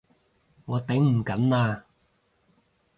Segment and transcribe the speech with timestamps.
[0.65, 1.83] 我頂唔緊喇！